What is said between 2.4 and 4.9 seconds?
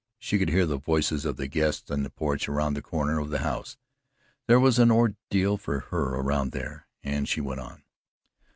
around the corner of the house there was an